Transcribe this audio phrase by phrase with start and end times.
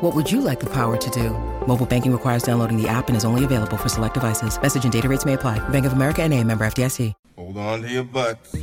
[0.00, 1.30] What would you like the power to do?
[1.66, 4.56] Mobile banking requires downloading the app and is only available for select devices.
[4.62, 5.58] Message and data rates may apply.
[5.70, 7.14] Bank of America and a member FDIC.
[7.34, 8.54] Hold on to your butts.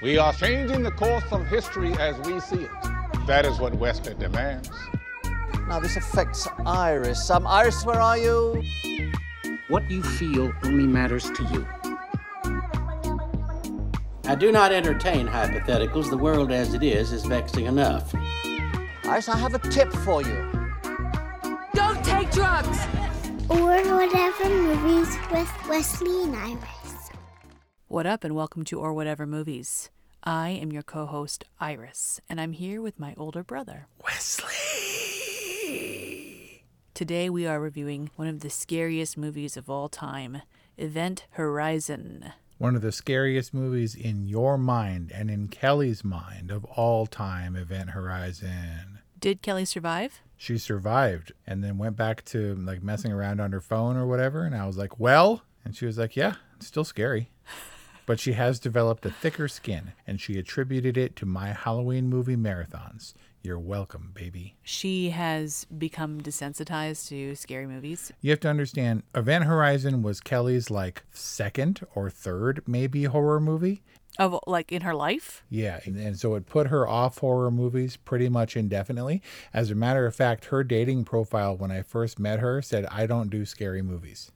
[0.00, 2.70] We are changing the course of history as we see it.
[3.26, 4.70] That is what Wesley demands.
[5.66, 7.28] Now this affects Iris.
[7.30, 8.62] Um, Iris, where are you?
[9.66, 11.66] What you feel only matters to you.
[14.24, 16.10] I do not entertain hypotheticals.
[16.10, 18.14] The world as it is is vexing enough.
[19.08, 20.70] Iris, I have a tip for you.
[21.72, 22.78] Don't take drugs!
[23.48, 27.10] Or whatever movies with Wesley and Iris.
[27.86, 29.88] What up, and welcome to Or Whatever Movies.
[30.22, 34.44] I am your co host, Iris, and I'm here with my older brother, Wesley.
[36.92, 40.42] Today we are reviewing one of the scariest movies of all time
[40.76, 42.34] Event Horizon.
[42.58, 47.56] One of the scariest movies in your mind and in Kelly's mind of all time,
[47.56, 48.97] Event Horizon.
[49.18, 50.20] Did Kelly survive?
[50.36, 54.44] She survived and then went back to like messing around on her phone or whatever.
[54.44, 57.30] And I was like, well, and she was like, yeah, it's still scary.
[58.06, 62.36] But she has developed a thicker skin and she attributed it to my Halloween movie
[62.36, 63.12] marathons.
[63.42, 64.56] You're welcome, baby.
[64.62, 68.12] She has become desensitized to scary movies.
[68.20, 73.82] You have to understand, Event Horizon was Kelly's like second or third maybe horror movie.
[74.18, 75.44] Of like in her life?
[75.48, 79.22] Yeah, and, and so it put her off horror movies pretty much indefinitely.
[79.54, 83.06] As a matter of fact, her dating profile when I first met her said, I
[83.06, 84.32] don't do scary movies.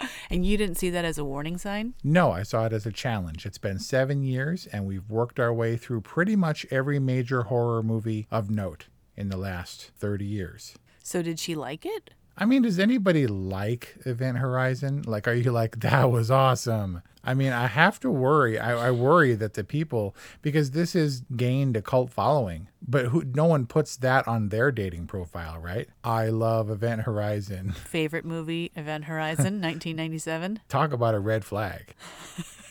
[0.30, 1.94] And you didn't see that as a warning sign?
[2.04, 3.44] No, I saw it as a challenge.
[3.44, 7.82] It's been seven years, and we've worked our way through pretty much every major horror
[7.82, 10.76] movie of note in the last 30 years.
[11.02, 12.10] So did she like it?
[12.40, 15.02] I mean, does anybody like Event Horizon?
[15.06, 17.02] Like, are you like, that was awesome?
[17.22, 18.58] I mean, I have to worry.
[18.58, 23.24] I, I worry that the people, because this has gained a cult following, but who,
[23.34, 25.86] no one puts that on their dating profile, right?
[26.02, 27.72] I love Event Horizon.
[27.72, 30.60] Favorite movie, Event Horizon, 1997.
[30.70, 31.94] Talk about a red flag.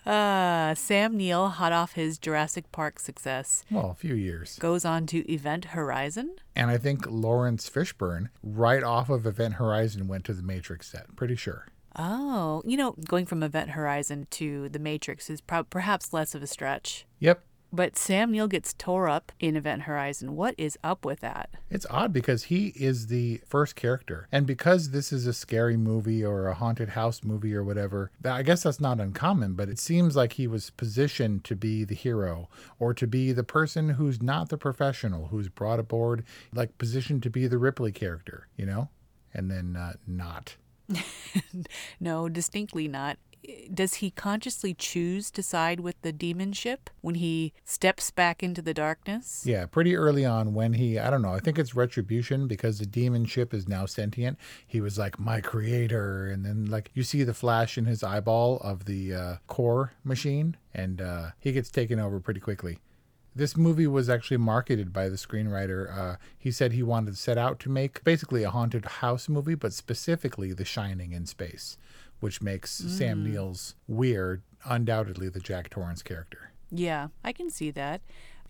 [0.06, 4.56] Uh, Sam Neill, hot off his Jurassic Park success, Well, a few years.
[4.58, 6.36] goes on to Event Horizon.
[6.54, 11.16] And I think Laurence Fishburne, right off of Event Horizon, went to the Matrix set.
[11.16, 11.66] Pretty sure.
[11.98, 16.42] Oh, you know, going from Event Horizon to The Matrix is pro- perhaps less of
[16.42, 17.06] a stretch.
[17.18, 17.42] Yep.
[17.76, 20.34] But Sam Neill gets tore up in Event Horizon.
[20.34, 21.50] What is up with that?
[21.68, 24.28] It's odd because he is the first character.
[24.32, 28.42] And because this is a scary movie or a haunted house movie or whatever, I
[28.42, 32.48] guess that's not uncommon, but it seems like he was positioned to be the hero
[32.78, 37.30] or to be the person who's not the professional, who's brought aboard, like positioned to
[37.30, 38.88] be the Ripley character, you know?
[39.34, 40.56] And then uh, not.
[42.00, 43.18] No, distinctly not.
[43.72, 48.62] Does he consciously choose to side with the demon ship when he steps back into
[48.62, 49.44] the darkness?
[49.46, 52.86] Yeah, pretty early on when he, I don't know, I think it's retribution because the
[52.86, 54.38] demon ship is now sentient.
[54.66, 56.26] He was like, my creator.
[56.26, 60.56] And then, like, you see the flash in his eyeball of the uh, core machine,
[60.74, 62.78] and uh, he gets taken over pretty quickly.
[63.34, 65.94] This movie was actually marketed by the screenwriter.
[65.94, 69.54] Uh, he said he wanted to set out to make basically a haunted house movie,
[69.54, 71.76] but specifically The Shining in space,
[72.20, 76.52] which makes Sam Neill's weird, undoubtedly the Jack Torrance character.
[76.70, 78.00] Yeah, I can see that.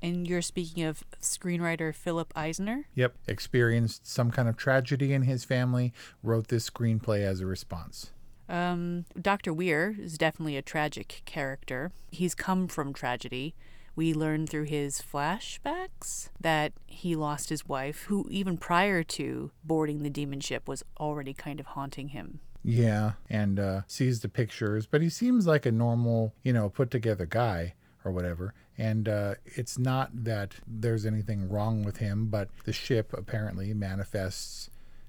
[0.03, 2.87] And you're speaking of screenwriter Philip Eisner?
[2.95, 3.17] Yep.
[3.27, 8.11] Experienced some kind of tragedy in his family, wrote this screenplay as a response.
[8.49, 9.53] Um, Dr.
[9.53, 11.93] Weir is definitely a tragic character.
[12.11, 13.55] He's come from tragedy.
[13.97, 20.03] We learn through his flashbacks that he lost his wife, who, even prior to boarding
[20.03, 22.41] the demon ship, was already kind of haunting him.
[22.67, 26.91] Yeah, and uh, sees the pictures, but he seems like a normal, you know, put
[26.91, 27.75] together guy
[28.05, 28.55] or whatever.
[28.77, 34.69] And uh, it's not that there's anything wrong with him, but the ship apparently manifests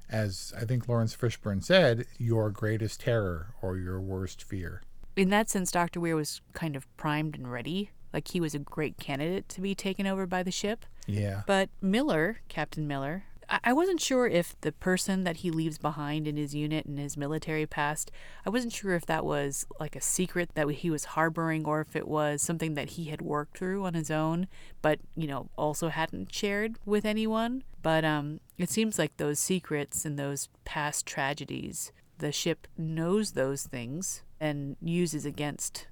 [0.09, 4.81] as I think Laurence Fishburne said, your greatest terror or your worst fear.
[5.15, 5.99] In that sense, Dr.
[5.99, 7.91] Weir was kind of primed and ready.
[8.13, 10.85] Like he was a great candidate to be taken over by the ship.
[11.07, 11.41] Yeah.
[11.45, 16.35] But Miller, Captain Miller, I wasn't sure if the person that he leaves behind in
[16.35, 18.11] his unit and his military past,
[18.45, 21.95] I wasn't sure if that was like a secret that he was harboring or if
[21.95, 24.47] it was something that he had worked through on his own,
[24.81, 27.63] but, you know, also hadn't shared with anyone.
[27.81, 33.63] But um, It seems like those secrets and those past tragedies, the ship knows those
[33.63, 35.87] things and uses against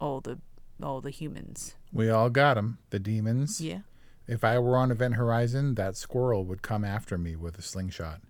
[0.00, 0.38] all the
[0.82, 1.74] all the humans.
[1.90, 3.60] We all got 'em, the demons.
[3.62, 3.80] Yeah.
[4.28, 8.20] If I were on Event Horizon, that squirrel would come after me with a slingshot.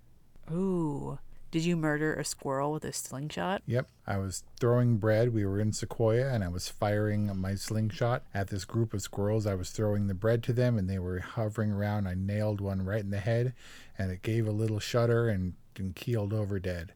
[0.52, 1.18] Ooh.
[1.50, 3.62] Did you murder a squirrel with a slingshot?
[3.66, 3.88] Yep.
[4.06, 5.32] I was throwing bread.
[5.32, 9.46] We were in Sequoia and I was firing my slingshot at this group of squirrels.
[9.46, 12.08] I was throwing the bread to them and they were hovering around.
[12.08, 13.54] I nailed one right in the head
[13.96, 16.92] and it gave a little shudder and, and keeled over dead.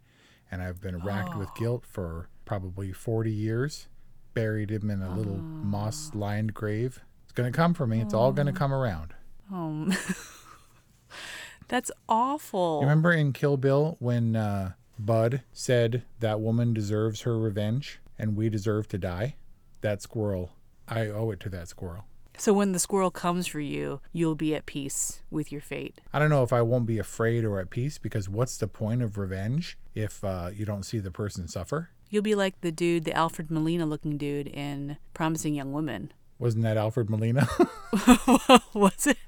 [0.51, 1.59] And I've been racked with oh.
[1.59, 3.89] guilt for probably 40 years.
[4.35, 5.65] Buried him in a little ah.
[5.65, 7.01] moss lined grave.
[7.31, 8.01] It's going to come for me.
[8.01, 9.15] It's all going to come around.
[9.53, 9.95] Um
[11.69, 12.81] That's awful.
[12.81, 18.35] You remember in Kill Bill when uh, Bud said that woman deserves her revenge and
[18.35, 19.37] we deserve to die?
[19.81, 20.57] That squirrel,
[20.89, 22.07] I owe it to that squirrel.
[22.37, 26.01] So when the squirrel comes for you, you'll be at peace with your fate.
[26.13, 29.03] I don't know if I won't be afraid or at peace because what's the point
[29.03, 31.91] of revenge if uh, you don't see the person suffer?
[32.09, 36.13] You'll be like the dude, the Alfred Molina looking dude in Promising Young Woman.
[36.41, 37.47] Wasn't that Alfred Molina?
[38.75, 39.19] Was it?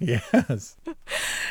[0.00, 0.76] yes.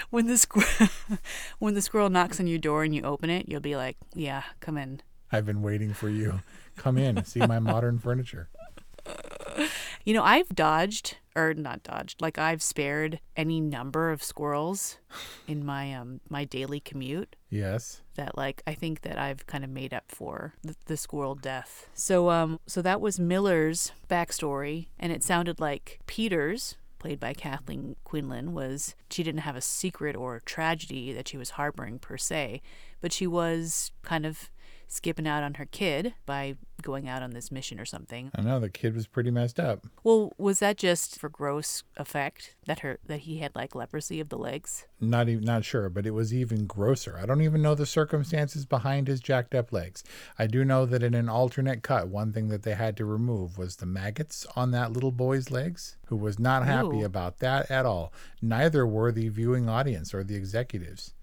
[0.09, 0.89] When the squirrel
[1.59, 4.43] when the squirrel knocks on your door and you open it, you'll be like, "Yeah,
[4.59, 5.01] come in."
[5.31, 6.41] I've been waiting for you.
[6.75, 8.49] Come in, see my modern furniture.
[10.03, 14.97] You know, I've dodged or not dodged, like I've spared any number of squirrels
[15.47, 18.01] in my um my daily commute Yes.
[18.15, 21.89] that like I think that I've kind of made up for the, the squirrel death.
[21.93, 27.95] So um so that was Miller's backstory and it sounded like Peters played by Kathleen
[28.03, 32.15] Quinlan was she didn't have a secret or a tragedy that she was harboring per
[32.15, 32.61] se,
[33.01, 34.50] but she was kind of
[34.91, 38.29] skipping out on her kid by going out on this mission or something.
[38.35, 39.87] I know the kid was pretty messed up.
[40.03, 44.29] Well, was that just for gross effect that her that he had like leprosy of
[44.29, 44.85] the legs?
[44.99, 47.17] Not even not sure, but it was even grosser.
[47.17, 50.03] I don't even know the circumstances behind his jacked up legs.
[50.37, 53.57] I do know that in an alternate cut, one thing that they had to remove
[53.57, 57.05] was the maggots on that little boy's legs, who was not happy Ooh.
[57.05, 58.11] about that at all.
[58.41, 61.13] Neither were the viewing audience or the executives.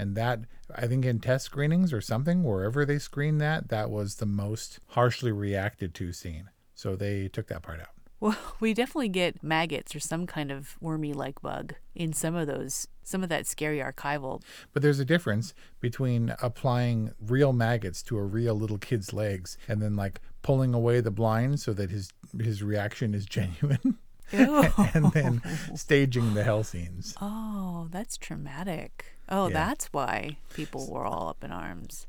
[0.00, 0.40] And that
[0.74, 4.80] I think in test screenings or something, wherever they screened that, that was the most
[4.88, 6.48] harshly reacted to scene.
[6.74, 7.88] So they took that part out.
[8.18, 12.46] Well, we definitely get maggots or some kind of wormy like bug in some of
[12.46, 14.40] those some of that scary archival.
[14.72, 19.82] But there's a difference between applying real maggots to a real little kid's legs and
[19.82, 23.98] then like pulling away the blind so that his his reaction is genuine
[24.32, 25.42] and then
[25.74, 27.14] staging the hell scenes.
[27.20, 29.06] Oh, that's traumatic.
[29.30, 29.54] Oh, Yeah.
[29.54, 32.06] that's why people were all up in arms.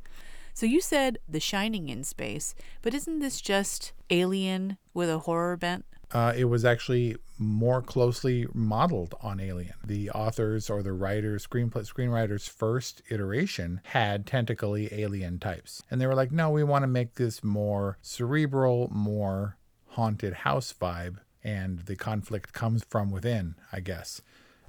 [0.53, 5.56] So you said The Shining in space, but isn't this just Alien with a horror
[5.56, 5.85] bent?
[6.12, 9.75] Uh, it was actually more closely modeled on Alien.
[9.85, 16.07] The authors or the writers, screenplay screenwriters' first iteration had tentacly alien types, and they
[16.07, 19.56] were like, "No, we want to make this more cerebral, more
[19.91, 24.21] haunted house vibe." And the conflict comes from within, I guess.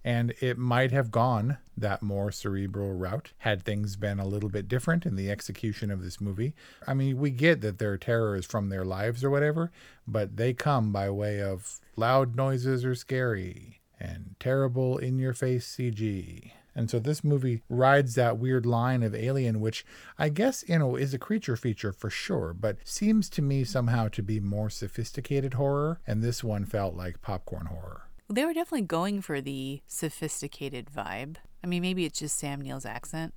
[0.04, 4.68] And it might have gone that more cerebral route had things been a little bit
[4.68, 6.54] different in the execution of this movie.
[6.86, 9.70] I mean, we get that their terror is from their lives or whatever,
[10.06, 15.76] but they come by way of loud noises are scary and terrible in your face
[15.76, 16.50] CG.
[16.74, 19.84] And so this movie rides that weird line of Alien, which
[20.18, 24.08] I guess, you know, is a creature feature for sure, but seems to me somehow
[24.08, 26.00] to be more sophisticated horror.
[26.06, 28.08] And this one felt like popcorn horror.
[28.28, 31.36] They were definitely going for the sophisticated vibe.
[31.62, 33.34] I mean, maybe it's just Sam Neill's accent.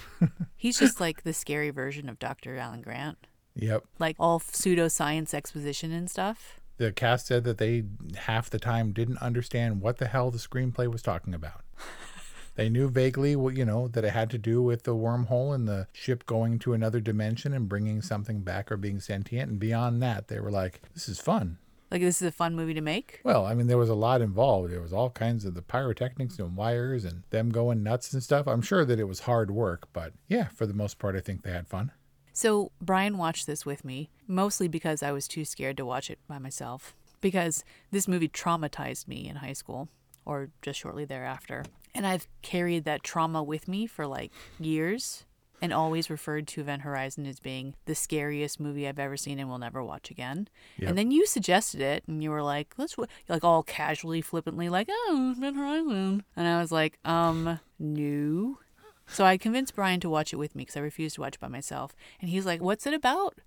[0.56, 2.56] He's just like the scary version of Dr.
[2.56, 3.26] Alan Grant,
[3.56, 3.84] Yep.
[3.98, 6.60] like all pseudoscience exposition and stuff.
[6.76, 7.84] The cast said that they
[8.16, 11.62] half the time didn't understand what the hell the screenplay was talking about.
[12.56, 15.66] They knew vaguely what you know that it had to do with the wormhole and
[15.66, 19.50] the ship going to another dimension and bringing something back or being sentient.
[19.50, 21.58] And beyond that, they were like, "This is fun."
[21.94, 23.20] Like, this is a fun movie to make.
[23.22, 24.72] Well, I mean, there was a lot involved.
[24.72, 28.48] There was all kinds of the pyrotechnics and wires and them going nuts and stuff.
[28.48, 31.44] I'm sure that it was hard work, but yeah, for the most part, I think
[31.44, 31.92] they had fun.
[32.32, 36.18] So Brian watched this with me, mostly because I was too scared to watch it
[36.26, 36.96] by myself.
[37.20, 39.88] Because this movie traumatized me in high school,
[40.24, 41.64] or just shortly thereafter.
[41.94, 45.26] And I've carried that trauma with me for like years
[45.60, 49.48] and always referred to Event Horizon as being the scariest movie I've ever seen and
[49.48, 50.48] will never watch again.
[50.78, 50.88] Yep.
[50.88, 52.96] And then you suggested it and you were like, let's,
[53.28, 56.24] like all casually, flippantly, like, oh, Event Horizon.
[56.36, 58.58] And I was like, um, no.
[59.06, 61.40] So I convinced Brian to watch it with me because I refused to watch it
[61.40, 61.94] by myself.
[62.20, 63.38] And he's like, what's it about?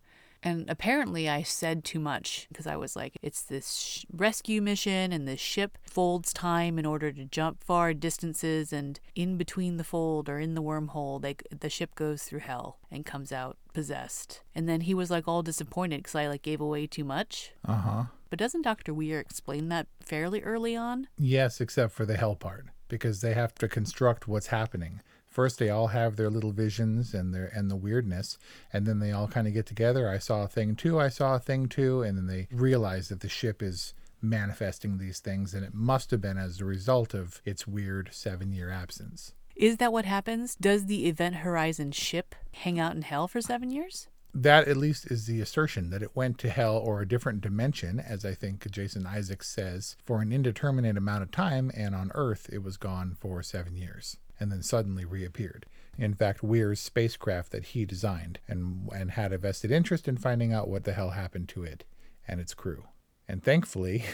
[0.43, 5.11] And apparently, I said too much because I was like, it's this sh- rescue mission,
[5.11, 8.71] and the ship folds time in order to jump far distances.
[8.71, 12.77] And in between the fold or in the wormhole, they, the ship goes through hell
[12.91, 14.41] and comes out possessed.
[14.55, 17.51] And then he was like all disappointed because I like gave away too much.
[17.65, 18.03] Uh huh.
[18.29, 18.93] But doesn't Dr.
[18.93, 21.07] Weir explain that fairly early on?
[21.17, 25.01] Yes, except for the hell part, because they have to construct what's happening.
[25.37, 28.39] First, they all have their little visions and their and the weirdness,
[28.73, 30.09] and then they all kind of get together.
[30.09, 30.99] I saw a thing too.
[30.99, 35.19] I saw a thing too, and then they realize that the ship is manifesting these
[35.19, 39.33] things, and it must have been as a result of its weird seven-year absence.
[39.55, 40.55] Is that what happens?
[40.55, 44.07] Does the Event Horizon ship hang out in hell for seven years?
[44.33, 47.99] that at least is the assertion that it went to hell or a different dimension,
[47.99, 52.49] as I think Jason Isaacs says, for an indeterminate amount of time, and on Earth
[52.51, 55.65] it was gone for seven years and then suddenly reappeared.
[55.97, 60.53] In fact, Weir's spacecraft that he designed and, and had a vested interest in finding
[60.53, 61.85] out what the hell happened to it
[62.27, 62.83] and its crew.
[63.27, 64.05] And thankfully,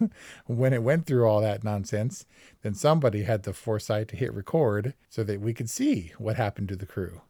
[0.46, 2.24] when it went through all that nonsense,
[2.62, 6.68] then somebody had the foresight to hit record so that we could see what happened
[6.68, 7.20] to the crew.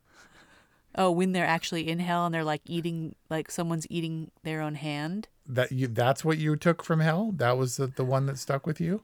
[0.95, 4.77] Oh, when they're actually in hell and they're like eating, like someone's eating their own
[4.77, 5.29] hand.
[5.47, 7.33] That you that's what you took from hell?
[7.35, 9.03] That was the, the one that stuck with you?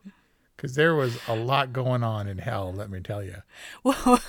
[0.58, 3.36] Cuz there was a lot going on in hell, let me tell you.
[3.84, 4.20] Well,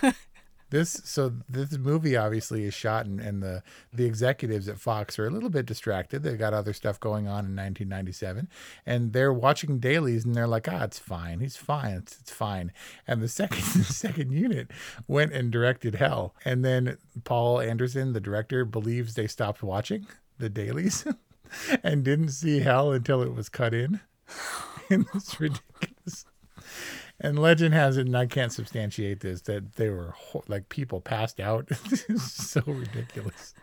[0.72, 5.26] This so this movie obviously is shot and, and the the executives at Fox are
[5.26, 6.22] a little bit distracted.
[6.22, 8.48] They've got other stuff going on in 1997
[8.86, 11.40] and they're watching dailies and they're like, "Ah, it's fine.
[11.40, 11.94] He's fine.
[11.94, 12.72] It's, it's fine."
[13.08, 14.70] And the second the second unit
[15.08, 16.36] went and directed Hell.
[16.46, 20.06] And then Paul Anderson, the director, believes they stopped watching
[20.38, 21.04] the dailies
[21.84, 24.02] and didn't see Hell until it was cut in.
[24.92, 25.96] and it's ridiculous.
[27.20, 30.16] And legend has it, and I can't substantiate this, that they were
[30.48, 31.68] like people passed out.
[31.70, 33.54] it's so ridiculous.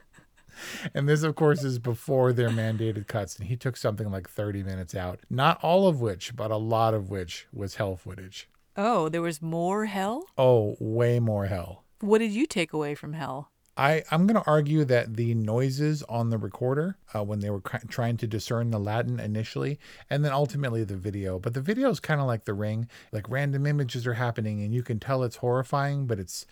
[0.95, 3.39] And this, of course, is before their mandated cuts.
[3.39, 5.21] And he took something like 30 minutes out.
[5.31, 8.49] Not all of which, but a lot of which was hell footage.
[8.77, 10.25] oh, there was more hell?
[10.37, 11.85] Oh, way more hell.
[12.01, 13.51] What did you take away from hell?
[13.77, 17.61] I, I'm going to argue that the noises on the recorder uh, when they were
[17.61, 19.79] cr- trying to discern the Latin initially,
[20.09, 23.29] and then ultimately the video, but the video is kind of like the ring, like
[23.29, 26.47] random images are happening and you can tell it's horrifying, but it's,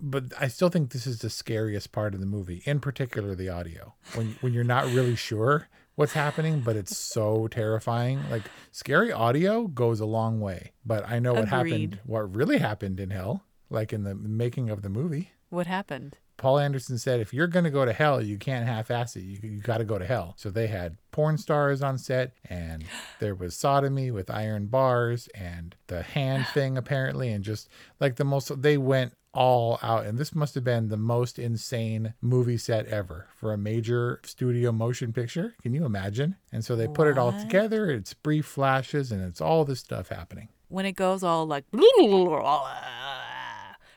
[0.00, 3.48] but I still think this is the scariest part of the movie, in particular the
[3.48, 3.94] audio.
[4.14, 8.20] When when you're not really sure what's happening, but it's so terrifying.
[8.30, 10.70] Like scary audio goes a long way.
[10.86, 14.82] But I know what happened, what really happened in hell, like in the making of
[14.82, 15.32] the movie.
[15.50, 16.16] What happened?
[16.38, 19.20] Paul Anderson said, if you're going to go to hell, you can't half ass it.
[19.20, 20.34] You, you got to go to hell.
[20.38, 22.84] So they had porn stars on set, and
[23.20, 27.68] there was sodomy with iron bars and the hand thing, apparently, and just
[28.00, 30.06] like the most, they went all out.
[30.06, 34.72] And this must have been the most insane movie set ever for a major studio
[34.72, 35.54] motion picture.
[35.62, 36.36] Can you imagine?
[36.52, 37.90] And so they put it all together.
[37.90, 40.48] It's brief flashes, and it's all this stuff happening.
[40.68, 41.64] When it goes all like,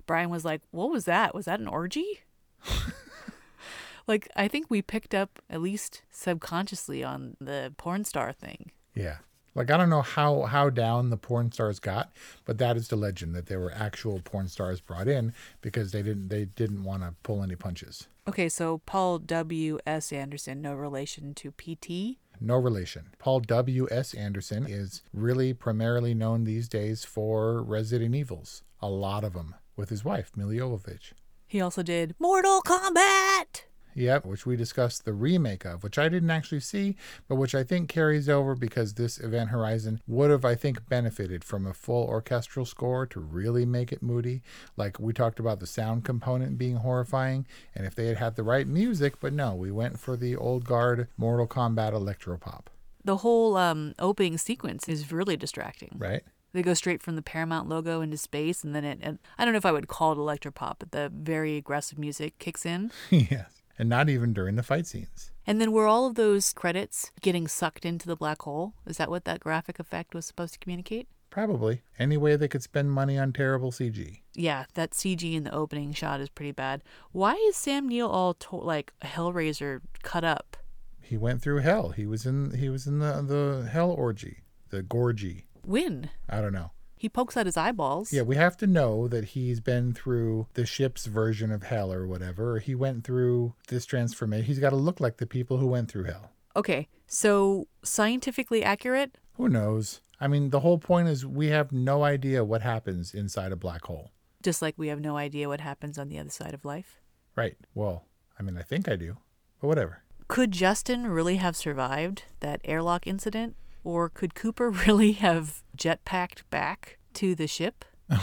[0.08, 1.36] Brian was like, What was that?
[1.36, 2.22] Was that an orgy?
[4.08, 8.72] like, I think we picked up, at least subconsciously, on the porn star thing.
[8.94, 9.18] Yeah.
[9.54, 12.12] Like I don't know how how down the porn stars got,
[12.46, 16.02] but that is the legend that there were actual porn stars brought in because they
[16.02, 18.08] didn't they didn't want to pull any punches.
[18.28, 19.78] Okay, so Paul W.
[19.86, 20.14] S.
[20.14, 22.18] Anderson, no relation to PT.
[22.40, 23.10] No relation.
[23.20, 23.88] Paul W.
[23.92, 24.14] S.
[24.14, 29.90] Anderson is really primarily known these days for Resident Evils, a lot of them, with
[29.90, 31.12] his wife Milla Jovovich.
[31.52, 33.64] He also did Mortal Kombat.
[33.94, 36.96] Yep, which we discussed the remake of, which I didn't actually see,
[37.28, 41.44] but which I think carries over because this Event Horizon would have, I think, benefited
[41.44, 44.44] from a full orchestral score to really make it moody.
[44.78, 48.44] Like we talked about the sound component being horrifying, and if they had had the
[48.44, 52.68] right music, but no, we went for the old guard Mortal Kombat electropop,
[53.04, 55.98] The whole um, opening sequence is really distracting.
[55.98, 56.24] right?
[56.54, 59.54] They go straight from the Paramount logo into space, and then it, and I don't
[59.54, 62.92] know if I would call it electropop, but the very aggressive music kicks in.
[63.10, 63.62] yes.
[63.80, 65.32] And not even during the fight scenes.
[65.48, 68.74] And then were all of those credits getting sucked into the black hole?
[68.86, 71.08] Is that what that graphic effect was supposed to communicate?
[71.32, 71.82] Probably.
[71.98, 74.20] Any way they could spend money on terrible CG.
[74.36, 76.84] Yeah, that CG in the opening shot is pretty bad.
[77.14, 80.58] Why is Sam Neill all to- like a Hellraiser cut up?
[81.02, 81.90] He went through hell.
[81.90, 85.44] He was in he was in the the hell orgy, the gorgy.
[85.64, 86.10] When?
[86.30, 86.72] I don't know.
[86.96, 88.14] He pokes out his eyeballs.
[88.14, 92.06] Yeah, we have to know that he's been through the ship's version of hell or
[92.06, 92.58] whatever.
[92.58, 94.46] Or he went through this transformation.
[94.46, 96.32] He's got to look like the people who went through hell.
[96.56, 99.18] Okay, so scientifically accurate?
[99.34, 100.02] Who knows?
[100.20, 103.86] I mean, the whole point is we have no idea what happens inside a black
[103.86, 104.12] hole.
[104.44, 107.02] Just like we have no idea what happens on the other side of life.
[107.36, 107.58] Right.
[107.74, 108.06] Well,
[108.38, 109.18] I mean, I think I do,
[109.60, 110.04] but whatever.
[110.28, 113.56] Could Justin really have survived that airlock incident?
[113.84, 117.86] Or could Cooper really have jetpacked back to the ship?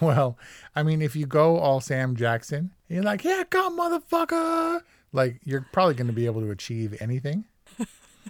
[0.00, 0.38] Well,
[0.74, 4.82] I mean, if you go all Sam Jackson, you're like, yeah, come, motherfucker.
[5.12, 7.44] Like, you're probably going to be able to achieve anything.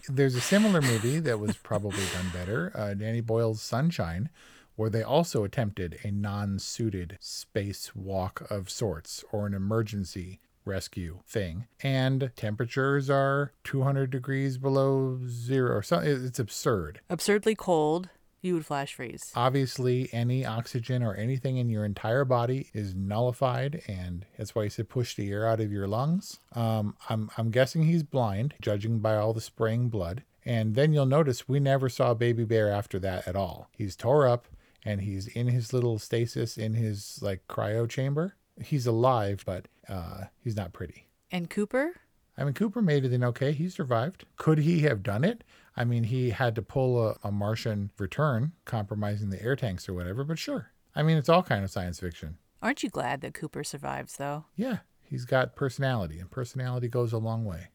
[0.09, 4.29] There's a similar movie that was probably done better, uh, Danny Boyle's Sunshine,
[4.77, 11.21] where they also attempted a non suited space walk of sorts or an emergency rescue
[11.27, 11.67] thing.
[11.83, 16.27] And temperatures are 200 degrees below zero or something.
[16.27, 17.01] It's absurd.
[17.09, 18.09] Absurdly cold,
[18.43, 19.33] you would flash freeze.
[19.35, 24.71] Obviously, any oxygen or anything in your entire body is nullified, and that's why he
[24.71, 26.41] said push the air out of your lungs.
[26.55, 30.25] Um, I'm, I'm guessing he's blind, judging by all the spraying blood.
[30.45, 33.69] And then you'll notice we never saw Baby Bear after that at all.
[33.77, 34.47] He's tore up
[34.85, 38.37] and he's in his little stasis in his like cryo chamber.
[38.63, 41.09] He's alive, but uh, he's not pretty.
[41.31, 41.93] And Cooper?
[42.37, 43.53] I mean, Cooper made it in okay.
[43.53, 44.25] He survived.
[44.37, 45.45] Could he have done it?
[45.77, 49.95] I mean, he had to pull a, a Martian return, compromising the air tanks or
[49.95, 50.73] whatever, but sure.
[50.95, 52.39] I mean, it's all kind of science fiction.
[52.63, 54.45] Aren't you glad that Cooper survives, though?
[54.57, 57.69] Yeah, he's got personality, and personality goes a long way.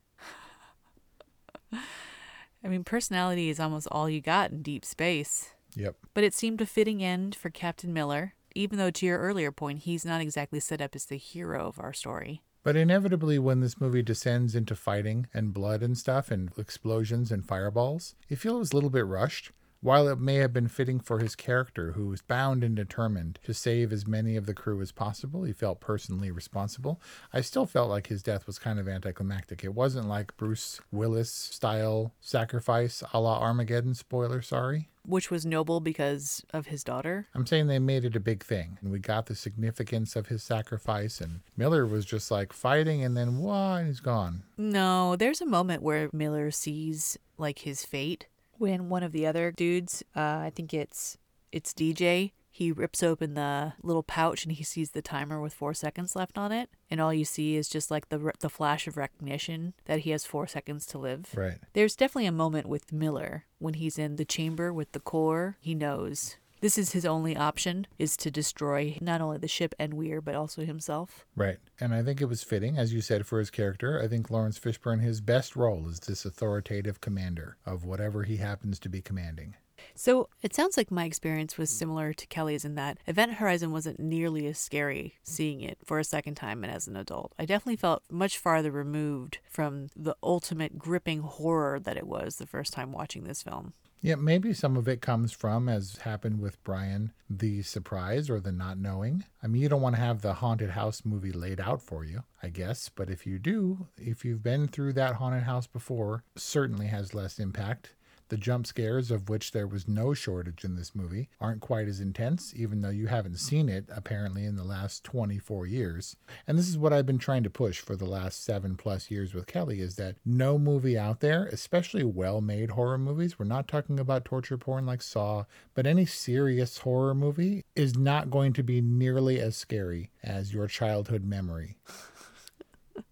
[1.73, 5.51] I mean, personality is almost all you got in deep space.
[5.75, 5.95] Yep.
[6.13, 9.79] But it seemed a fitting end for Captain Miller, even though, to your earlier point,
[9.79, 12.41] he's not exactly set up as the hero of our story.
[12.63, 17.45] But inevitably, when this movie descends into fighting and blood and stuff and explosions and
[17.45, 19.51] fireballs, feel it was a little bit rushed.
[19.81, 23.53] While it may have been fitting for his character, who was bound and determined to
[23.53, 26.99] save as many of the crew as possible, he felt personally responsible.
[27.31, 29.63] I still felt like his death was kind of anticlimactic.
[29.63, 34.89] It wasn't like Bruce Willis style sacrifice a la Armageddon, spoiler, sorry.
[35.05, 37.27] Which was noble because of his daughter.
[37.33, 40.43] I'm saying they made it a big thing, and we got the significance of his
[40.43, 41.21] sacrifice.
[41.21, 43.85] And Miller was just like fighting, and then what?
[43.85, 44.43] He's gone.
[44.57, 49.51] No, there's a moment where Miller sees like his fate when one of the other
[49.51, 51.17] dudes, uh, I think it's
[51.51, 55.73] it's DJ, he rips open the little pouch and he sees the timer with four
[55.73, 58.95] seconds left on it, and all you see is just like the the flash of
[58.95, 61.31] recognition that he has four seconds to live.
[61.35, 61.57] Right.
[61.73, 65.57] There's definitely a moment with Miller when he's in the chamber with the core.
[65.59, 69.93] He knows this is his only option is to destroy not only the ship and
[69.93, 71.25] Weir but also himself.
[71.35, 71.57] Right.
[71.81, 74.01] And I think it was fitting, as you said, for his character.
[74.01, 78.79] I think Laurence Fishburne, his best role is this authoritative commander of whatever he happens
[78.79, 79.55] to be commanding.
[79.95, 83.99] So it sounds like my experience was similar to Kelly's in that Event Horizon wasn't
[83.99, 87.33] nearly as scary seeing it for a second time and as an adult.
[87.39, 92.45] I definitely felt much farther removed from the ultimate gripping horror that it was the
[92.45, 93.73] first time watching this film.
[94.01, 98.51] Yeah, maybe some of it comes from, as happened with Brian, the surprise or the
[98.51, 99.23] not knowing.
[99.41, 102.23] I mean, you don't want to have the haunted house movie laid out for you,
[102.43, 106.85] I guess, but if you do, if you've been through that haunted house before, certainly
[106.87, 107.93] has less impact.
[108.29, 111.99] The jump scares, of which there was no shortage in this movie, aren't quite as
[111.99, 116.15] intense, even though you haven't seen it apparently in the last 24 years.
[116.47, 119.33] And this is what I've been trying to push for the last seven plus years
[119.33, 123.67] with Kelly is that no movie out there, especially well made horror movies, we're not
[123.67, 125.43] talking about torture porn like Saw,
[125.75, 130.67] but any serious horror movie is not going to be nearly as scary as your
[130.67, 131.77] childhood memory.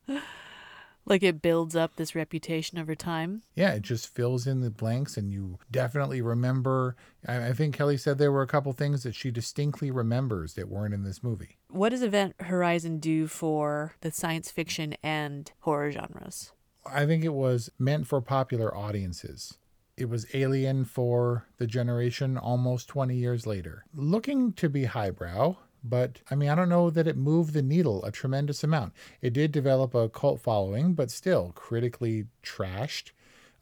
[1.05, 3.43] Like it builds up this reputation over time.
[3.55, 6.95] Yeah, it just fills in the blanks, and you definitely remember.
[7.27, 10.69] I, I think Kelly said there were a couple things that she distinctly remembers that
[10.69, 11.57] weren't in this movie.
[11.69, 16.51] What does Event Horizon do for the science fiction and horror genres?
[16.85, 19.57] I think it was meant for popular audiences.
[19.95, 23.85] It was alien for the generation almost 20 years later.
[23.93, 28.03] Looking to be highbrow, but I mean, I don't know that it moved the needle
[28.05, 28.93] a tremendous amount.
[29.21, 33.11] It did develop a cult following, but still critically trashed,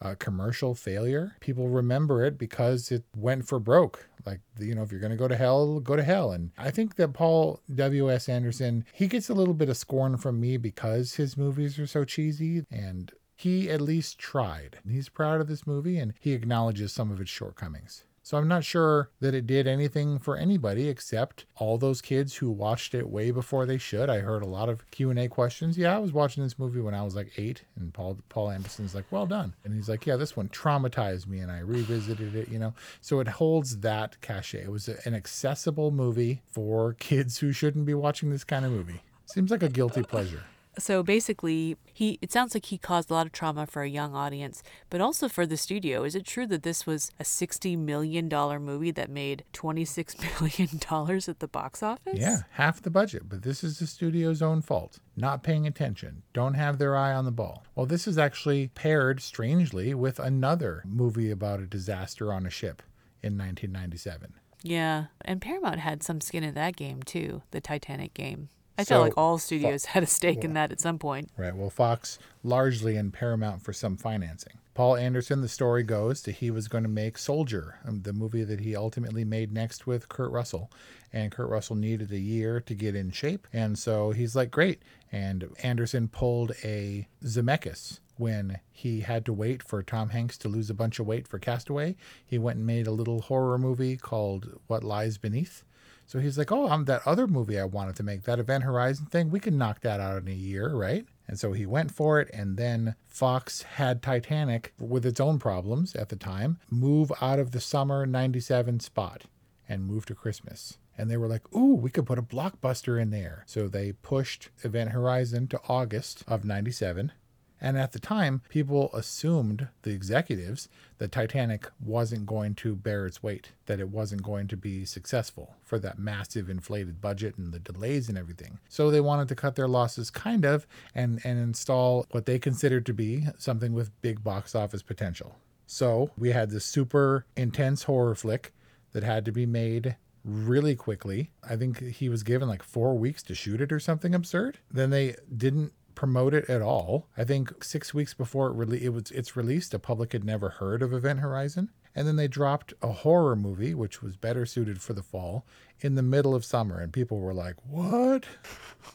[0.01, 1.35] uh, commercial failure.
[1.39, 4.07] People remember it because it went for broke.
[4.25, 6.31] Like, you know, if you're going to go to hell, go to hell.
[6.31, 8.29] And I think that Paul W.S.
[8.29, 12.03] Anderson, he gets a little bit of scorn from me because his movies are so
[12.03, 12.65] cheesy.
[12.69, 14.77] And he at least tried.
[14.87, 18.03] He's proud of this movie and he acknowledges some of its shortcomings.
[18.31, 22.49] So I'm not sure that it did anything for anybody except all those kids who
[22.49, 24.09] watched it way before they should.
[24.09, 25.77] I heard a lot of Q&A questions.
[25.77, 28.95] Yeah, I was watching this movie when I was like 8 and Paul Paul Anderson's
[28.95, 32.47] like, "Well done." And he's like, "Yeah, this one traumatized me and I revisited it,
[32.47, 34.63] you know." So it holds that cachet.
[34.63, 39.01] It was an accessible movie for kids who shouldn't be watching this kind of movie.
[39.25, 40.45] Seems like a guilty pleasure.
[40.81, 44.15] So basically, he it sounds like he caused a lot of trauma for a young
[44.15, 46.03] audience, but also for the studio.
[46.03, 50.69] Is it true that this was a 60 million dollar movie that made 26 million
[50.89, 52.17] dollars at the box office?
[52.17, 54.97] Yeah, half the budget, but this is the studio's own fault.
[55.15, 57.63] Not paying attention, don't have their eye on the ball.
[57.75, 62.81] Well, this is actually paired strangely with another movie about a disaster on a ship
[63.21, 64.33] in 1997.
[64.63, 68.49] Yeah, and Paramount had some skin in that game too, the Titanic game.
[68.81, 71.29] I So- felt like all studios had a stake in that at some point.
[71.37, 71.55] Right.
[71.55, 74.53] Well, Fox largely and Paramount for some financing.
[74.73, 78.43] Paul Anderson, the story goes that he was going to make Soldier, um, the movie
[78.45, 80.71] that he ultimately made next with Kurt Russell.
[81.13, 83.47] And Kurt Russell needed a year to get in shape.
[83.51, 84.81] And so he's like, great.
[85.11, 90.69] And Anderson pulled a Zemeckis when he had to wait for Tom Hanks to lose
[90.69, 91.95] a bunch of weight for Castaway.
[92.25, 95.63] He went and made a little horror movie called What Lies Beneath.
[96.05, 99.05] So he's like, oh, I'm that other movie I wanted to make, that Event Horizon
[99.05, 99.29] thing.
[99.29, 101.05] We can knock that out in a year, right?
[101.27, 102.29] And so he went for it.
[102.33, 107.51] And then Fox had Titanic, with its own problems at the time, move out of
[107.51, 109.23] the summer 97 spot
[109.69, 110.77] and move to Christmas.
[110.97, 113.43] And they were like, ooh, we could put a blockbuster in there.
[113.47, 117.13] So they pushed Event Horizon to August of 97.
[117.61, 123.21] And at the time, people assumed, the executives, that Titanic wasn't going to bear its
[123.21, 127.59] weight, that it wasn't going to be successful for that massive inflated budget and the
[127.59, 128.59] delays and everything.
[128.67, 132.85] So they wanted to cut their losses kind of and, and install what they considered
[132.87, 135.35] to be something with big box office potential.
[135.67, 138.53] So we had this super intense horror flick
[138.91, 141.31] that had to be made really quickly.
[141.47, 144.59] I think he was given like four weeks to shoot it or something absurd.
[144.69, 147.07] Then they didn't promote it at all.
[147.15, 150.49] I think six weeks before it really it was it's released, the public had never
[150.49, 151.69] heard of Event Horizon.
[151.93, 155.45] And then they dropped a horror movie, which was better suited for the fall,
[155.79, 158.25] in the middle of summer, and people were like, "What?"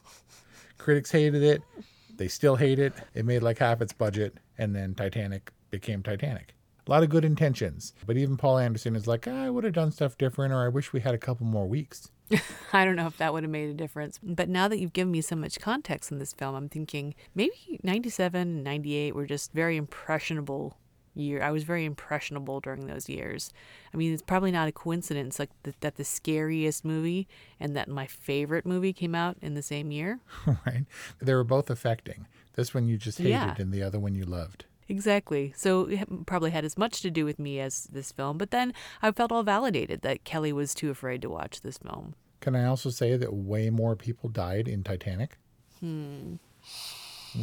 [0.79, 1.62] Critics hated it.
[2.16, 2.92] They still hate it.
[3.14, 6.57] It made like half its budget, and then Titanic became Titanic.
[6.88, 9.75] A lot of good intentions, but even Paul Anderson is like, "Ah, I would have
[9.75, 12.11] done stuff different, or I wish we had a couple more weeks.
[12.73, 14.19] I don't know if that would have made a difference.
[14.23, 17.81] But now that you've given me so much context in this film, I'm thinking maybe
[17.83, 20.77] 97 and 98 were just very impressionable
[21.15, 21.43] year.
[21.43, 23.51] I was very impressionable during those years.
[23.95, 27.27] I mean, it's probably not a coincidence like th- that the scariest movie
[27.59, 30.21] and that my favorite movie came out in the same year.
[30.67, 30.85] right?
[31.21, 32.27] They were both affecting.
[32.55, 33.55] This one you just hated, Yeah.
[33.59, 34.67] and the other one you loved.
[34.88, 35.53] Exactly.
[35.57, 38.38] So it probably had as much to do with me as this film.
[38.38, 38.72] But then
[39.03, 42.14] I felt all validated that Kelly was too afraid to watch this film.
[42.40, 45.38] Can I also say that way more people died in Titanic?
[45.81, 46.35] Hmm.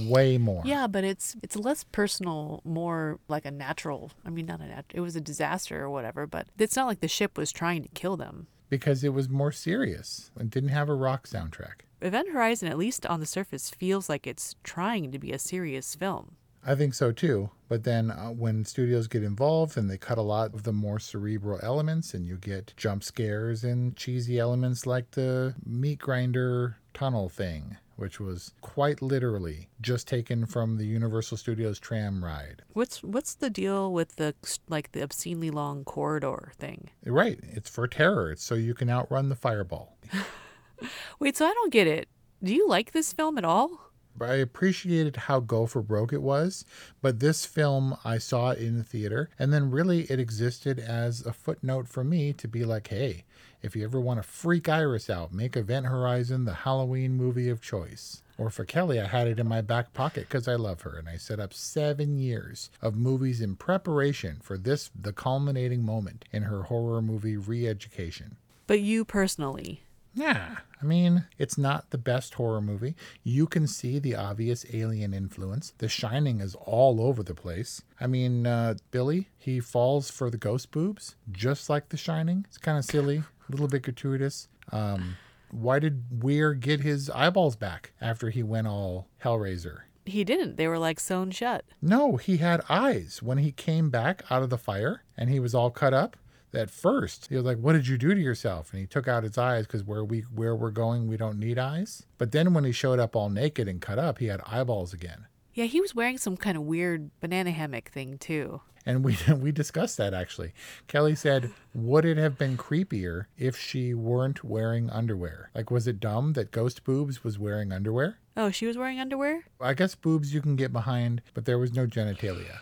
[0.08, 0.64] Way more.
[0.66, 4.12] Yeah, but it's it's less personal, more like a natural.
[4.26, 7.02] I mean, not a nat- it was a disaster or whatever, but it's not like
[7.02, 8.48] the ship was trying to kill them.
[8.70, 11.82] Because it was more serious and didn't have a rock soundtrack.
[12.02, 15.94] Event Horizon, at least on the surface, feels like it's trying to be a serious
[15.96, 16.38] film.
[16.66, 17.50] I think so too.
[17.68, 21.00] But then uh, when studios get involved and they cut a lot of the more
[21.00, 27.30] cerebral elements, and you get jump scares and cheesy elements like the meat grinder tunnel
[27.30, 32.62] thing, which was quite literally just taken from the Universal Studios tram ride.
[32.74, 34.36] What's what's the deal with the
[34.70, 36.90] like the obscenely long corridor thing?
[37.06, 37.40] Right.
[37.42, 38.32] It's for terror.
[38.32, 39.98] It's so you can outrun the fireball.
[41.20, 42.08] Wait, so I don't get it.
[42.44, 43.93] Do you like this film at all?
[44.16, 46.66] But I appreciated how go for broke it was.
[47.02, 51.26] But this film, I saw it in the theater, and then really it existed as
[51.26, 53.24] a footnote for me to be like, hey,
[53.62, 57.62] if you ever want to freak Iris out, make Event Horizon the Halloween movie of
[57.62, 58.22] choice.
[58.38, 61.08] Or for Kelly, I had it in my back pocket because I love her, and
[61.08, 66.44] I set up seven years of movies in preparation for this, the culminating moment in
[66.44, 68.36] her horror movie re education.
[68.68, 72.96] But you personally, Yeah, I mean, it's not the best horror movie.
[73.24, 75.74] You can see the obvious alien influence.
[75.78, 77.82] The Shining is all over the place.
[78.00, 82.46] I mean, uh, Billy, he falls for the ghost boobs, just like The Shining.
[82.48, 84.50] It's kind of silly, a little bit gratuitous.
[84.72, 85.18] Um,
[85.52, 89.82] why did Weir get his eyeballs back after he went all Hellraiser?
[90.06, 90.58] he didn't.
[90.58, 91.64] They were like sewn shut.
[91.82, 95.56] No, he had eyes when he came back out of the fire and he was
[95.56, 96.18] all cut up.
[96.54, 99.24] At first, he was like, "What did you do to yourself?" And he took out
[99.24, 102.06] his eyes because where we where we're going, we don't need eyes.
[102.18, 105.28] But then when he showed up all naked and cut up, he had eyeballs again.
[105.54, 108.62] Yeah, he was wearing some kind of weird banana hammock thing too.
[108.86, 110.54] And we we discussed that actually.
[110.88, 115.50] Kelly said, "Would it have been creepier if she weren't wearing underwear?
[115.56, 118.18] Like, was it dumb that Ghost Boobs was wearing underwear?
[118.36, 121.74] Oh, she was wearing underwear I guess boobs you can get behind, but there was
[121.74, 122.58] no genitalia.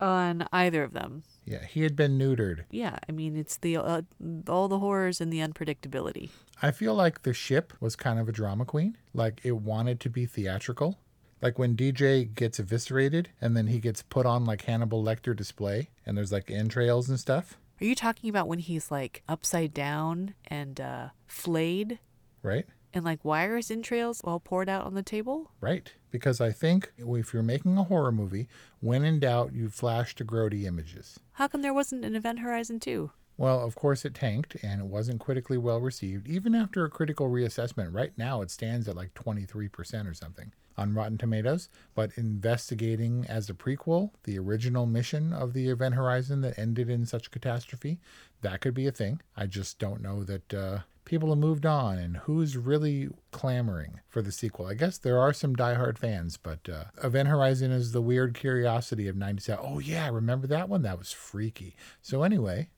[0.00, 1.22] on either of them.
[1.44, 2.64] Yeah, he had been neutered.
[2.70, 4.02] Yeah, I mean it's the uh,
[4.48, 6.30] all the horrors and the unpredictability.
[6.62, 8.96] I feel like the ship was kind of a drama queen.
[9.12, 10.98] Like it wanted to be theatrical.
[11.42, 15.90] Like when DJ gets eviscerated and then he gets put on like Hannibal Lecter display
[16.06, 20.34] and there's like entrails and stuff, Are you talking about when he's like upside down
[20.46, 21.98] and uh, flayed
[22.42, 22.66] right?
[22.94, 25.50] And like wires entrails all poured out on the table?
[25.60, 25.92] Right.
[26.10, 28.48] Because I think if you're making a horror movie,
[28.80, 31.18] when in doubt, you flash to grody images.
[31.32, 33.10] How come there wasn't an Event Horizon 2?
[33.36, 36.28] Well, of course, it tanked and it wasn't critically well received.
[36.28, 40.94] Even after a critical reassessment, right now it stands at like 23% or something on
[40.94, 41.68] Rotten Tomatoes.
[41.94, 47.06] But investigating as a prequel, the original mission of the Event Horizon that ended in
[47.06, 47.98] such catastrophe,
[48.42, 49.20] that could be a thing.
[49.36, 54.22] I just don't know that uh, people have moved on and who's really clamoring for
[54.22, 54.66] the sequel.
[54.66, 59.08] I guess there are some diehard fans, but uh, Event Horizon is the weird curiosity
[59.08, 59.64] of 97.
[59.66, 60.82] Oh, yeah, remember that one?
[60.82, 61.74] That was freaky.
[62.02, 62.68] So, anyway,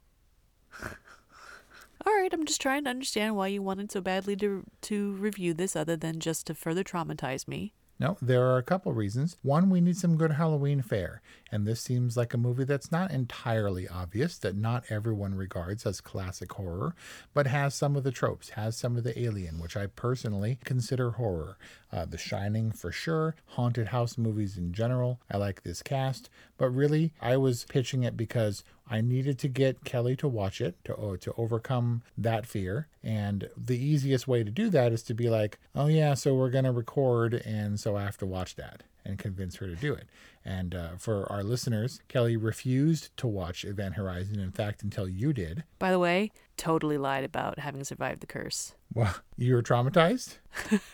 [2.07, 5.53] All right, I'm just trying to understand why you wanted so badly to to review
[5.55, 7.73] this other than just to further traumatize me.
[7.99, 9.39] No, there are a couple reasons.
[9.43, 13.11] One, we need some good Halloween fare, and this seems like a movie that's not
[13.11, 16.95] entirely obvious, that not everyone regards as classic horror,
[17.33, 21.13] but has some of the tropes, has some of the alien, which I personally consider
[21.13, 21.57] horror.
[21.91, 25.21] Uh, the Shining for sure, haunted house movies in general.
[25.31, 29.85] I like this cast, but really, I was pitching it because I needed to get
[29.85, 34.51] Kelly to watch it to oh, to overcome that fear, and the easiest way to
[34.51, 38.03] do that is to be like, "Oh yeah, so we're gonna record, and so I
[38.03, 40.09] have to watch that." And convince her to do it.
[40.45, 44.41] And uh, for our listeners, Kelly refused to watch Event Horizon.
[44.41, 45.63] In fact, until you did.
[45.79, 48.75] By the way, totally lied about having survived the curse.
[48.93, 50.39] Well, you were traumatized.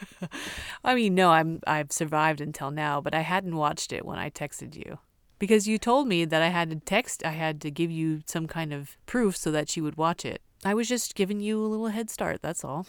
[0.84, 4.28] I mean, no, I'm I've survived until now, but I hadn't watched it when I
[4.28, 4.98] texted you.
[5.42, 8.46] Because you told me that I had to text, I had to give you some
[8.46, 10.40] kind of proof so that you would watch it.
[10.64, 12.86] I was just giving you a little head start, that's all.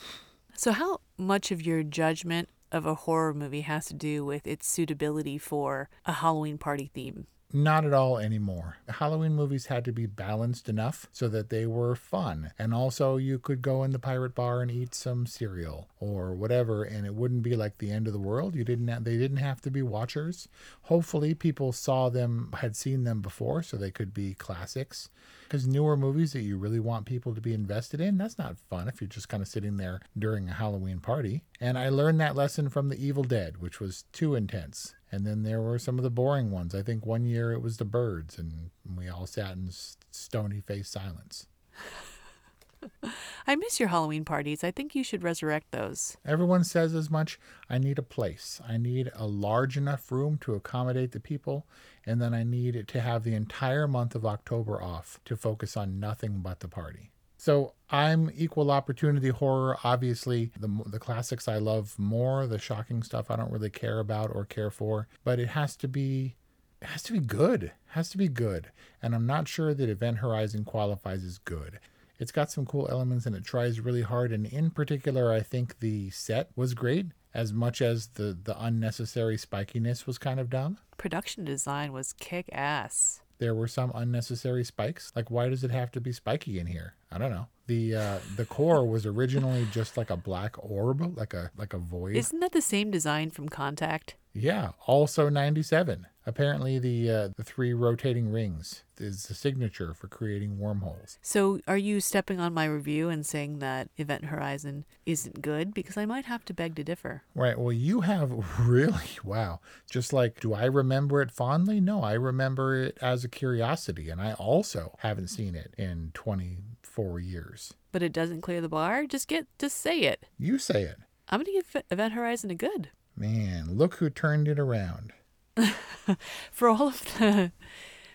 [0.56, 4.68] So, how much of your judgment of a horror movie has to do with its
[4.68, 7.26] suitability for a Halloween party theme?
[7.56, 8.78] Not at all anymore.
[8.90, 12.52] Halloween movies had to be balanced enough so that they were fun.
[12.58, 16.84] And also, you could go in the pirate bar and eat some cereal or whatever,
[16.84, 18.56] and it wouldn't be like the end of the world.
[18.56, 20.48] You didn't have, they didn't have to be watchers.
[20.84, 25.12] Hopefully, people saw them, had seen them before, so they could be classics.
[25.44, 28.88] Because newer movies that you really want people to be invested in, that's not fun
[28.88, 31.44] if you're just kind of sitting there during a Halloween party.
[31.62, 34.96] And I learned that lesson from The Evil Dead, which was too intense.
[35.14, 36.74] And then there were some of the boring ones.
[36.74, 39.70] I think one year it was The Birds, and we all sat in
[40.10, 41.46] stony faced silence.
[43.48, 44.64] I miss your Halloween parties.
[44.64, 46.18] I think you should resurrect those.
[46.26, 47.40] Everyone says as much.
[47.70, 48.60] I need a place.
[48.68, 51.68] I need a large enough room to accommodate the people,
[52.08, 55.78] and then I need it to have the entire month of October off to focus
[55.78, 57.12] on nothing but the party.
[57.44, 59.76] So I'm equal opportunity horror.
[59.84, 62.48] Obviously, the the classics I love more.
[62.48, 65.10] The shocking stuff I don't really care about or care for.
[65.26, 66.38] But it has to be,
[66.82, 67.64] it has to be good.
[67.64, 68.72] It has to be good.
[69.02, 71.82] And I'm not sure that Event Horizon qualifies as good.
[72.18, 74.32] It's got some cool elements and it tries really hard.
[74.32, 79.36] And in particular, I think the set was great as much as the the unnecessary
[79.36, 80.78] spikiness was kind of dumb.
[80.96, 83.23] Production design was kick ass.
[83.40, 85.12] There were some unnecessary spikes.
[85.16, 86.96] Like, why does it have to be spiky in here?
[87.12, 87.48] I don't know.
[87.68, 91.78] The uh, the core was originally just like a black orb, like a like a
[91.78, 92.16] void.
[92.16, 94.16] Isn't that the same design from Contact?
[94.34, 96.08] Yeah, also 97.
[96.26, 101.20] Apparently, the uh, the three rotating rings is the signature for creating wormholes.
[101.22, 105.74] So, are you stepping on my review and saying that Event Horizon isn't good?
[105.74, 107.24] Because I might have to beg to differ.
[107.36, 107.60] Right.
[107.60, 108.32] Well, you have
[108.66, 109.60] really wow.
[109.92, 111.82] Just like, do I remember it fondly?
[111.82, 117.20] No, I remember it as a curiosity, and I also haven't seen it in 24
[117.20, 117.74] years.
[117.92, 119.06] But it doesn't clear the bar.
[119.06, 120.26] Just get, just say it.
[120.40, 120.98] You say it.
[121.30, 122.90] I'm gonna give Event Horizon a good.
[123.16, 125.14] Man, look who turned it around.
[126.52, 127.52] for all of the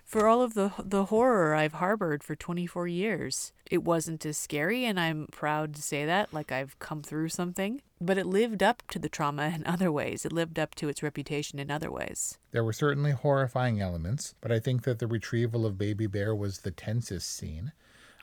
[0.04, 3.52] for all of the the horror I've harbored for 24 years.
[3.70, 7.82] It wasn't as scary and I'm proud to say that like I've come through something,
[8.00, 10.24] but it lived up to the trauma in other ways.
[10.24, 12.38] It lived up to its reputation in other ways.
[12.50, 16.60] There were certainly horrifying elements, but I think that the retrieval of Baby Bear was
[16.60, 17.72] the tensest scene.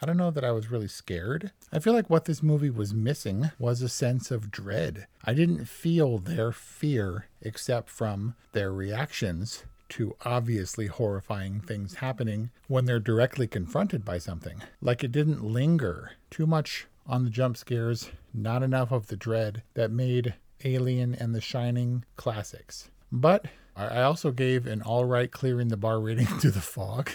[0.02, 1.52] I don't know that I was really scared.
[1.72, 5.08] I feel like what this movie was missing was a sense of dread.
[5.24, 12.86] I didn't feel their fear except from their reactions to obviously horrifying things happening when
[12.86, 14.62] they're directly confronted by something.
[14.82, 19.62] Like it didn't linger too much on the jump scares, not enough of the dread
[19.76, 22.90] that made Alien and The Shining classics.
[23.12, 27.12] But I also gave an all right clearing the bar rating to The Fog.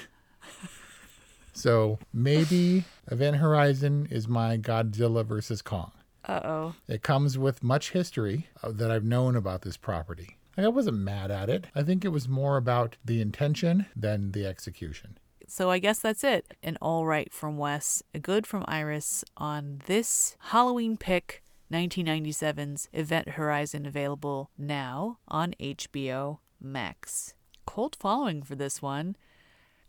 [1.61, 5.93] So maybe Event Horizon is my Godzilla versus Kong.
[6.27, 6.75] Uh oh.
[6.89, 10.39] It comes with much history uh, that I've known about this property.
[10.57, 11.67] Like, I wasn't mad at it.
[11.75, 15.19] I think it was more about the intention than the execution.
[15.47, 16.55] So I guess that's it.
[16.63, 21.43] An all right from Wes, a good from Iris on this Halloween pick,
[21.73, 27.35] 1997's Event Horizon, available now on HBO Max.
[27.67, 29.17] Cold following for this one.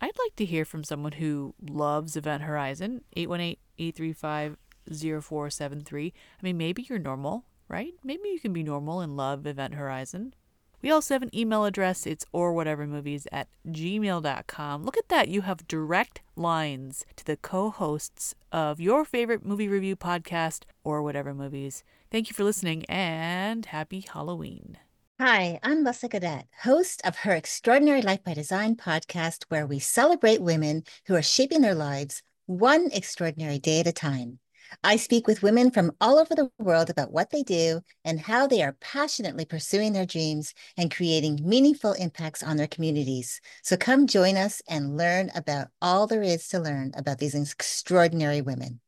[0.02, 4.58] I'd like to hear from someone who loves Event Horizon, 818 835
[4.90, 6.14] 0473.
[6.18, 7.94] I mean, maybe you're normal, right?
[8.04, 10.34] Maybe you can be normal and love Event Horizon.
[10.82, 12.08] We also have an email address.
[12.08, 14.84] It's or whatever movies at gmail.com.
[14.84, 15.28] Look at that.
[15.28, 21.04] You have direct lines to the co hosts of your favorite movie review podcast, or
[21.04, 21.84] whatever movies.
[22.10, 24.78] Thank you for listening and happy Halloween.
[25.24, 30.42] Hi, I'm Lessa Godet, host of her Extraordinary Life by Design podcast, where we celebrate
[30.42, 34.40] women who are shaping their lives one extraordinary day at a time.
[34.84, 38.48] I speak with women from all over the world about what they do and how
[38.48, 43.42] they are passionately pursuing their dreams and creating meaningful impacts on their communities.
[43.62, 48.42] So come join us and learn about all there is to learn about these extraordinary
[48.42, 48.80] women.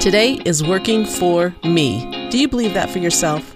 [0.00, 2.28] Today is working for me.
[2.30, 3.55] Do you believe that for yourself?